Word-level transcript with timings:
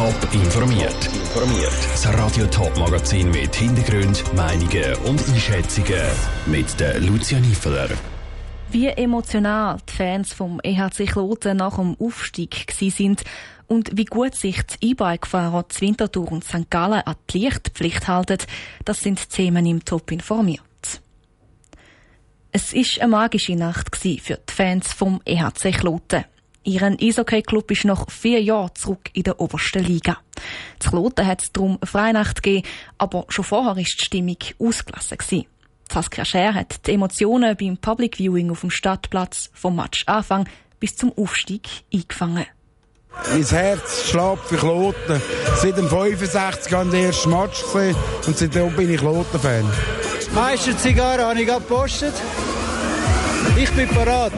Top 0.00 0.32
informiert. 0.32 1.10
Informiert. 1.12 1.74
Das 1.92 2.08
Radio 2.14 2.46
Top 2.46 2.74
Magazin 2.78 3.30
mit 3.30 3.54
Hintergrund, 3.54 4.24
Meinungen 4.34 4.94
und 5.04 5.22
Einschätzungen 5.28 6.00
mit 6.46 6.80
der 6.80 6.98
Lucia 7.00 7.38
Niefeler. 7.38 7.90
Wie 8.70 8.86
emotional 8.86 9.76
die 9.86 9.92
Fans 9.92 10.32
vom 10.32 10.58
EHC 10.62 11.04
Kloten 11.04 11.58
nach 11.58 11.76
dem 11.76 11.98
Aufstieg 12.00 12.72
sind 12.78 13.24
und 13.66 13.94
wie 13.94 14.06
gut 14.06 14.34
sich 14.34 14.62
die 14.62 14.92
E-Bike-Fahrer 14.92 15.68
zu 15.68 15.82
Winterthur 15.82 16.32
und 16.32 16.44
St. 16.44 16.70
Gallen 16.70 17.02
an 17.02 17.16
die 17.28 17.40
Lichtpflicht 17.40 18.08
halten, 18.08 18.38
das 18.86 19.02
sind 19.02 19.28
Themen 19.28 19.66
im 19.66 19.84
Top 19.84 20.10
informiert. 20.10 20.62
Es 22.52 22.72
ist 22.72 22.98
eine 23.02 23.10
magische 23.10 23.54
Nacht 23.54 23.94
für 23.94 24.08
die 24.08 24.40
Fans 24.46 24.94
vom 24.94 25.20
EHC 25.26 25.72
Kloten. 25.72 26.24
Ihren 26.62 26.98
Eishockey-Club 27.00 27.70
ist 27.70 27.84
nach 27.84 28.10
vier 28.10 28.42
Jahren 28.42 28.74
zurück 28.74 29.10
in 29.14 29.22
der 29.22 29.40
obersten 29.40 29.82
Liga. 29.82 30.18
Zu 30.78 30.90
Kloten 30.90 31.26
hat 31.26 31.42
es 31.42 31.52
darum 31.52 31.78
eine 31.80 31.86
Freinacht 31.86 32.42
gegeben, 32.42 32.66
aber 32.98 33.24
schon 33.28 33.44
vorher 33.44 33.76
war 33.76 33.82
die 33.82 33.86
Stimmung 33.86 34.36
ausgelassen. 34.58 35.18
Gewesen. 35.18 35.46
Saskia 35.90 36.24
Scher 36.24 36.54
hat 36.54 36.86
die 36.86 36.92
Emotionen 36.92 37.56
beim 37.56 37.76
Public 37.76 38.16
Viewing 38.16 38.50
auf 38.50 38.60
dem 38.60 38.70
Stadtplatz 38.70 39.50
vom 39.54 39.76
Match 39.76 40.04
Anfang 40.06 40.48
bis 40.78 40.96
zum 40.96 41.12
Aufstieg 41.16 41.68
eingefangen. 41.92 42.46
Mein 43.28 43.44
Herz 43.44 44.08
schlägt 44.08 44.44
für 44.46 44.56
Kloten. 44.56 45.20
Seit 45.56 45.76
dem 45.76 45.88
65 45.88 46.72
habe 46.72 46.84
ich 46.84 46.90
den 46.90 47.04
ersten 47.06 47.30
Match 47.30 47.62
gesehen 47.62 47.96
und 48.26 48.38
seitdem 48.38 48.76
bin 48.76 48.92
ich 48.92 49.00
Kloten-Fan. 49.00 49.64
Meister 50.32 50.76
Zigarre 50.78 51.24
habe 51.24 51.40
ich 51.40 51.46
gepostet. 51.46 52.14
Ich 53.56 53.70
bin 53.72 53.88
parat. 53.88 54.32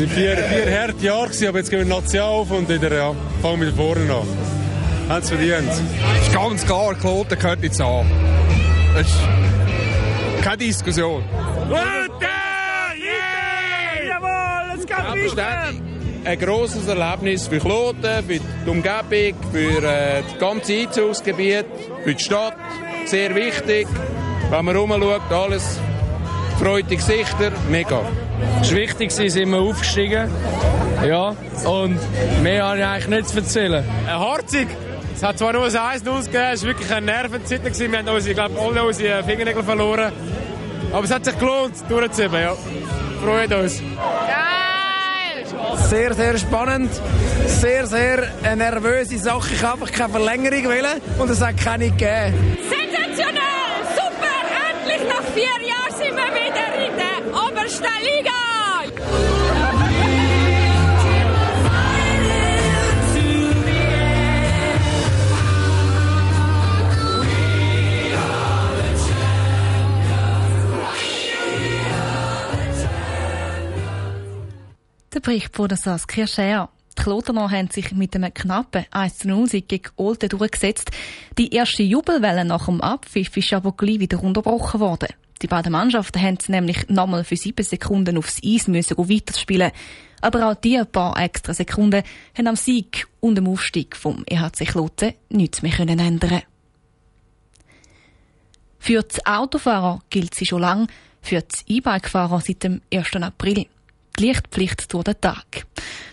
Waren 0.00 0.08
vier, 0.08 0.36
vier 0.36 0.80
harte 0.80 1.04
Jahre, 1.04 1.26
gewesen, 1.26 1.48
aber 1.48 1.58
jetzt 1.58 1.70
gehen 1.70 1.80
wir 1.80 1.86
Nation 1.86 2.22
auf 2.22 2.50
und 2.50 2.68
wieder, 2.68 2.94
ja, 2.94 3.14
fangen 3.42 3.60
wir 3.60 3.72
vorne 3.72 4.12
an. 4.12 4.26
Haben 5.08 5.22
es 5.22 5.28
verdient. 5.28 5.68
Das 5.68 6.26
ist 6.26 6.32
ganz 6.32 6.64
klar, 6.64 6.94
Kloten 6.94 7.38
gehört 7.38 7.62
jetzt 7.62 7.80
an. 7.80 8.06
Das 8.94 9.06
ist 9.06 9.18
keine 10.42 10.56
Diskussion. 10.58 11.24
Kloten! 11.68 12.28
Yeah! 12.96 14.08
Jawohl, 14.08 14.78
es 14.78 14.86
geht 14.86 15.36
weiter! 15.36 15.74
Ein 16.22 16.38
grosses 16.38 16.86
Erlebnis 16.86 17.48
für 17.48 17.58
Kloten, 17.58 18.24
für 18.26 18.38
die 18.38 18.70
Umgebung, 18.70 19.52
für 19.52 19.82
äh, 19.82 20.22
das 20.22 20.38
ganze 20.38 20.74
Einzugsgebiet, 20.74 21.66
für 22.04 22.14
die 22.14 22.22
Stadt. 22.22 22.56
Sehr 23.06 23.34
wichtig. 23.34 23.88
Wenn 24.50 24.64
man 24.64 24.76
rumschaut, 24.76 25.32
alles 25.32 25.78
freudige 26.60 26.96
Gesichter, 26.96 27.52
mega. 27.70 28.02
Es 28.60 28.70
war 28.70 28.76
wichtig, 28.76 29.10
sind 29.10 29.50
wir 29.50 29.58
aufgestiegen. 29.58 30.30
Ja, 31.06 31.34
und 31.64 31.98
mehr 32.42 32.64
habe 32.64 32.78
ich 32.78 32.84
eigentlich 32.84 33.08
nicht 33.08 33.28
zu 33.30 33.38
erzählen. 33.38 33.84
Äh, 34.06 34.10
harzig! 34.10 34.68
Es 35.16 35.22
hat 35.22 35.38
zwar 35.38 35.52
nur 35.52 35.64
ein 35.64 35.70
1-0 35.70 36.02
gegeben, 36.02 36.44
es 36.52 36.62
war 36.62 36.68
wirklich 36.68 36.92
eine 36.92 37.06
Nervenzeit. 37.06 37.62
Wir 37.78 37.98
haben 37.98 38.08
unsere, 38.08 38.34
glaub, 38.34 38.60
alle 38.60 38.84
unsere 38.84 39.24
Fingernägel 39.24 39.62
verloren. 39.62 40.12
Aber 40.92 41.04
es 41.04 41.10
hat 41.10 41.24
sich 41.24 41.38
gelohnt, 41.38 41.74
durchzuziehen. 41.88 42.32
Ja. 42.32 42.54
Freut 43.22 43.52
uns. 43.52 43.82
Sehr, 45.88 46.14
sehr 46.14 46.38
spannend. 46.38 46.90
Sehr, 47.46 47.86
sehr 47.86 48.28
eine 48.42 48.56
nervöse 48.70 49.18
Sache. 49.18 49.54
Ich 49.54 49.62
habe 49.62 49.82
einfach 49.82 49.92
keine 49.92 50.12
Verlängerung 50.12 50.64
wollen 50.64 51.00
und 51.18 51.30
es 51.30 51.40
hat 51.40 51.56
keine 51.56 51.90
gegeben. 51.90 52.56
Sensationell! 52.68 53.40
Super! 53.94 54.40
Endlich 54.70 55.08
nach 55.08 55.24
vier 55.34 55.66
Jahren 55.66 55.94
sind 55.98 56.16
wir 56.16 56.34
wieder 56.34 56.86
in 56.86 57.00
der 75.20 75.32
Bericht 75.32 75.54
von 75.54 75.68
der 75.68 75.76
Saskia 75.76 76.26
Scher. 76.26 76.70
Die 76.96 77.02
Klotener 77.02 77.50
haben 77.50 77.70
sich 77.70 77.92
mit 77.92 78.14
einem 78.14 78.32
knappen 78.32 78.84
1-0 78.92 79.62
gegen 79.66 79.90
Olten 79.96 80.28
durchgesetzt. 80.28 80.90
Die 81.38 81.54
erste 81.54 81.82
Jubelwelle 81.82 82.44
nach 82.44 82.66
dem 82.66 82.80
Abpfiff 82.80 83.36
ist 83.36 83.52
aber 83.52 83.72
gleich 83.72 84.00
wieder 84.00 84.22
unterbrochen 84.22 84.80
worden. 84.80 85.08
Die 85.42 85.46
beiden 85.46 85.72
Mannschaften 85.72 86.20
haben 86.20 86.38
nämlich 86.48 86.88
nochmal 86.88 87.24
für 87.24 87.36
sieben 87.36 87.64
Sekunden 87.64 88.18
aufs 88.18 88.40
Eis 88.44 88.68
müssen 88.68 88.98
weiterspielen. 88.98 89.72
Aber 90.20 90.50
auch 90.50 90.54
diese 90.54 90.84
paar 90.84 91.18
extra 91.18 91.54
Sekunden 91.54 92.02
haben 92.36 92.46
am 92.46 92.56
Sieg 92.56 93.06
und 93.20 93.36
dem 93.36 93.48
Aufstieg 93.48 93.96
vom 93.96 94.22
EHC 94.26 94.66
Kloten 94.66 95.14
nichts 95.30 95.62
mehr 95.62 95.72
können 95.72 95.98
ändern. 95.98 96.42
Für 98.78 99.02
die 99.02 99.26
Autofahrer 99.26 100.00
gilt 100.10 100.34
sie 100.34 100.46
schon 100.46 100.60
lang, 100.60 100.88
für 101.22 101.42
die 101.42 101.76
E-Bike-Fahrer 101.76 102.40
seit 102.40 102.64
dem 102.64 102.80
1. 102.92 103.16
April 103.16 103.66
die 104.16 104.26
Lichtpflicht 104.26 104.92
durch 104.92 105.04
den 105.04 105.20
Tag. 105.20 105.66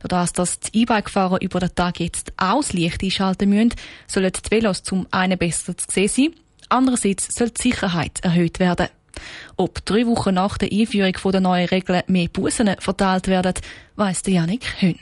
Dadurch, 0.00 0.32
dass 0.32 0.60
die 0.60 0.82
E-Bike-Fahrer 0.82 1.40
über 1.40 1.60
den 1.60 1.74
Tag 1.74 2.00
jetzt 2.00 2.32
auch 2.36 2.60
das 2.60 2.72
Licht 2.72 3.02
einschalten 3.02 3.50
müssen, 3.50 3.74
sollen 4.06 4.32
die 4.32 4.50
Velos 4.50 4.82
zum 4.82 5.06
einen 5.10 5.38
besser 5.38 5.76
zu 5.76 5.86
sehen 5.90 6.08
sein, 6.08 6.34
andererseits 6.68 7.34
soll 7.34 7.50
die 7.50 7.62
Sicherheit 7.62 8.20
erhöht 8.22 8.58
werden. 8.60 8.88
Ob 9.56 9.84
drei 9.84 10.06
Wochen 10.06 10.34
nach 10.34 10.58
der 10.58 10.70
Einführung 10.72 11.32
der 11.32 11.40
neuen 11.40 11.68
Regeln 11.68 12.02
mehr 12.06 12.28
Bussen 12.28 12.74
verteilt 12.78 13.28
werden, 13.28 13.54
weiss 13.96 14.22
Janik 14.26 14.64
Hün. 14.80 14.98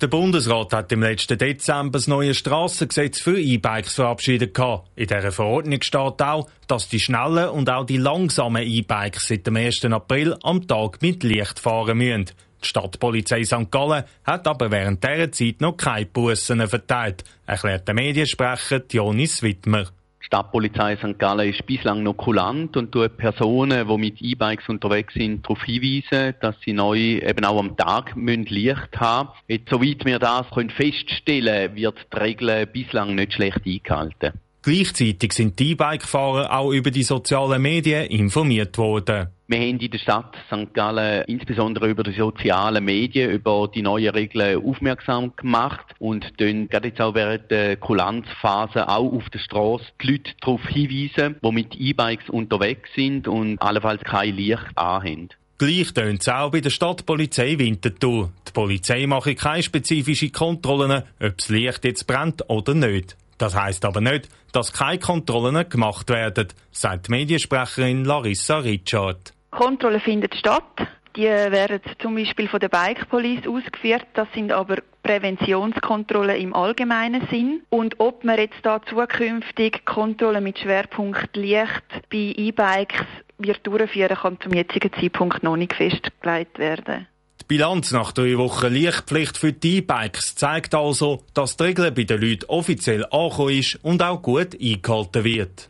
Der 0.00 0.06
Bundesrat 0.06 0.72
hat 0.72 0.92
im 0.92 1.02
letzten 1.02 1.36
Dezember 1.36 1.98
das 1.98 2.06
neue 2.06 2.32
Strassengesetz 2.32 3.20
für 3.20 3.38
E-Bikes 3.38 3.96
verabschiedet. 3.96 4.58
In 4.96 5.06
dieser 5.06 5.30
Verordnung 5.30 5.82
steht 5.82 6.22
auch, 6.22 6.48
dass 6.68 6.88
die 6.88 7.00
schnellen 7.00 7.50
und 7.50 7.68
auch 7.68 7.84
die 7.84 7.98
langsamen 7.98 8.62
E-Bikes 8.62 9.28
seit 9.28 9.46
dem 9.46 9.56
1. 9.56 9.84
April 9.84 10.36
am 10.42 10.66
Tag 10.66 11.02
mit 11.02 11.22
Licht 11.22 11.60
fahren 11.60 11.98
müssen. 11.98 12.30
Die 12.62 12.66
Stadtpolizei 12.66 13.44
St. 13.44 13.70
Gallen 13.70 14.04
hat 14.24 14.46
aber 14.46 14.70
während 14.70 15.04
dieser 15.04 15.32
Zeit 15.32 15.60
noch 15.60 15.76
keine 15.76 16.06
Bussen 16.06 16.66
verteilt, 16.66 17.22
erklärt 17.44 17.86
der 17.86 17.94
Mediensprecher 17.94 18.80
Jonis 18.90 19.42
Wittmer. 19.42 19.84
Stadtpolizei 20.30 20.96
St. 20.96 21.18
Gallen 21.18 21.50
ist 21.50 21.66
bislang 21.66 22.04
noch 22.04 22.16
kulant 22.16 22.76
und 22.76 22.92
tut 22.92 23.16
Personen, 23.16 23.88
die 23.88 23.98
mit 23.98 24.22
E-Bikes 24.22 24.68
unterwegs 24.68 25.14
sind, 25.14 25.44
darauf 25.44 25.60
hinweisen, 25.64 26.36
dass 26.40 26.54
sie 26.64 26.72
neu 26.72 27.18
eben 27.18 27.44
auch 27.44 27.58
am 27.58 27.76
Tag 27.76 28.14
müssen 28.14 28.44
Licht 28.44 28.96
haben 28.96 29.30
Jetzt, 29.48 29.68
Soweit 29.68 30.04
wir 30.04 30.20
das 30.20 30.48
können 30.50 30.70
feststellen 30.70 31.74
wird 31.74 32.06
die 32.12 32.16
Regeln 32.16 32.68
bislang 32.72 33.16
nicht 33.16 33.32
schlecht 33.32 33.66
eingehalten. 33.66 34.34
Gleichzeitig 34.62 35.32
sind 35.32 35.58
die 35.58 35.72
E-Bike-Fahrer 35.72 36.56
auch 36.56 36.70
über 36.70 36.92
die 36.92 37.02
sozialen 37.02 37.60
Medien 37.60 38.06
informiert 38.06 38.78
worden. 38.78 39.30
Wir 39.50 39.58
haben 39.58 39.80
in 39.80 39.90
der 39.90 39.98
Stadt 39.98 40.36
St. 40.46 40.72
Gallen 40.74 41.24
insbesondere 41.24 41.88
über 41.88 42.04
die 42.04 42.12
sozialen 42.12 42.84
Medien 42.84 43.32
über 43.32 43.66
die 43.66 43.82
neuen 43.82 44.10
Regeln 44.10 44.64
aufmerksam 44.64 45.34
gemacht 45.34 45.86
und 45.98 46.24
dann 46.40 46.68
gerade 46.68 46.86
jetzt 46.86 47.00
auch 47.00 47.16
während 47.16 47.50
der 47.50 47.76
Kulanzphase 47.76 48.88
auch 48.88 49.12
auf 49.12 49.28
der 49.30 49.40
Straße 49.40 49.86
die 50.00 50.12
Leute 50.12 50.30
darauf 50.40 50.64
hinweisen, 50.68 51.34
die 51.44 51.50
mit 51.50 51.74
E-Bikes 51.74 52.30
unterwegs 52.30 52.90
sind 52.94 53.26
und 53.26 53.60
allenfalls 53.60 54.02
kein 54.02 54.36
Licht 54.36 54.62
anhaben. 54.76 55.30
Gleich 55.58 55.92
tönt 55.94 56.20
es 56.20 56.28
auch 56.28 56.52
bei 56.52 56.60
der 56.60 56.70
Stadtpolizei 56.70 57.58
Winterthur. 57.58 58.30
Die 58.46 58.52
Polizei 58.52 59.04
mache 59.08 59.34
keine 59.34 59.64
spezifischen 59.64 60.30
Kontrollen, 60.30 61.02
ob 61.20 61.38
das 61.38 61.48
Licht 61.48 61.84
jetzt 61.84 62.06
brennt 62.06 62.48
oder 62.48 62.74
nicht. 62.74 63.16
Das 63.36 63.56
heißt 63.56 63.84
aber 63.84 64.00
nicht, 64.00 64.28
dass 64.52 64.72
keine 64.72 65.00
Kontrollen 65.00 65.68
gemacht 65.68 66.08
werden, 66.08 66.46
sagt 66.70 67.08
die 67.08 67.10
Mediensprecherin 67.10 68.04
Larissa 68.04 68.58
Richard. 68.58 69.32
Kontrollen 69.50 70.00
finden 70.00 70.30
statt. 70.36 70.88
Die 71.16 71.24
werden 71.24 71.80
zum 72.00 72.14
Beispiel 72.14 72.48
von 72.48 72.60
der 72.60 72.68
Bike 72.68 73.08
Police 73.08 73.46
ausgeführt. 73.46 74.06
Das 74.14 74.28
sind 74.32 74.52
aber 74.52 74.76
Präventionskontrollen 75.02 76.36
im 76.36 76.54
allgemeinen 76.54 77.26
Sinn. 77.30 77.62
Und 77.68 77.98
ob 77.98 78.22
man 78.22 78.38
jetzt 78.38 78.60
da 78.62 78.80
zukünftig 78.82 79.84
Kontrollen 79.84 80.44
mit 80.44 80.58
Schwerpunkt 80.60 81.36
Licht 81.36 81.82
bei 82.10 82.34
E-Bikes 82.36 83.06
wird 83.38 83.66
durchführen, 83.66 84.16
kann 84.16 84.38
zum 84.40 84.52
jetzigen 84.52 84.92
Zeitpunkt 84.92 85.42
noch 85.42 85.56
nicht 85.56 85.74
festgelegt 85.74 86.58
werden. 86.58 87.08
Die 87.40 87.44
Bilanz 87.48 87.90
nach 87.90 88.12
drei 88.12 88.38
Wochen 88.38 88.72
Lichtpflicht 88.72 89.36
für 89.36 89.52
die 89.52 89.78
E-Bikes 89.78 90.36
zeigt 90.36 90.74
also, 90.74 91.24
dass 91.34 91.56
die 91.56 91.64
Regel 91.64 91.90
bei 91.90 92.04
den 92.04 92.20
Leuten 92.20 92.44
offiziell 92.46 93.04
angekommen 93.06 93.58
ist 93.58 93.82
und 93.82 94.02
auch 94.02 94.22
gut 94.22 94.54
eingehalten 94.60 95.24
wird. 95.24 95.68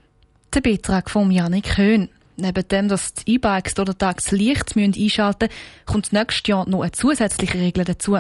Der 0.53 0.61
Beitrag 0.61 1.09
von 1.09 1.31
Janik 1.31 1.79
Höhn. 1.79 2.11
Neben 2.41 2.69
dem, 2.69 2.89
dass 2.89 3.15
die 3.15 3.35
E-Bikes 3.35 3.79
oder 3.79 3.97
tags 3.97 4.31
Licht 4.31 4.77
einschalten 4.77 5.49
müssen, 5.49 5.85
kommt 5.87 6.13
nächstes 6.13 6.49
Jahr 6.49 6.69
noch 6.69 6.83
eine 6.83 6.93
zusätzliche 6.93 7.59
Regel 7.59 7.85
dazu. 7.85 8.19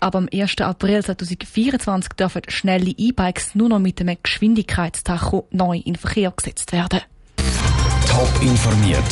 Aber 0.00 0.18
am 0.18 0.28
1. 0.32 0.60
April 0.60 1.02
2024 1.02 2.12
dürfen 2.12 2.42
schnelle 2.48 2.90
E-Bikes 2.90 3.54
nur 3.54 3.68
noch 3.68 3.78
mit 3.78 4.00
einem 4.00 4.16
Geschwindigkeitstacho 4.22 5.48
neu 5.50 5.80
in 5.84 5.96
Verkehr 5.96 6.32
gesetzt 6.36 6.72
werden. 6.72 7.00
Top 8.08 8.42
informiert, 8.42 9.02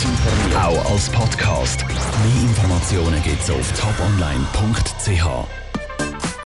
auch 0.55 0.93
als 0.93 1.09
Podcast. 1.09 1.85
Mehr 1.87 2.43
Informationen 2.49 3.23
gibt's 3.23 3.51
auf 3.51 3.73
toponline.ch. 3.73 5.62